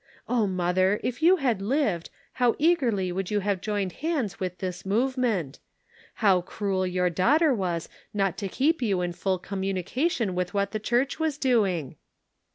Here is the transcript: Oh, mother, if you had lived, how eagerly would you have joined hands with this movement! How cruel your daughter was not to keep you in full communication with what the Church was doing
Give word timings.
Oh, 0.27 0.47
mother, 0.47 0.99
if 1.03 1.21
you 1.21 1.35
had 1.35 1.61
lived, 1.61 2.09
how 2.41 2.55
eagerly 2.57 3.11
would 3.11 3.29
you 3.29 3.41
have 3.41 3.61
joined 3.61 3.91
hands 4.01 4.39
with 4.39 4.57
this 4.57 4.83
movement! 4.83 5.59
How 6.15 6.41
cruel 6.41 6.87
your 6.87 7.11
daughter 7.11 7.53
was 7.53 7.87
not 8.11 8.35
to 8.39 8.47
keep 8.49 8.81
you 8.81 9.01
in 9.01 9.11
full 9.13 9.37
communication 9.37 10.33
with 10.33 10.55
what 10.55 10.71
the 10.71 10.79
Church 10.79 11.19
was 11.19 11.37
doing 11.37 11.97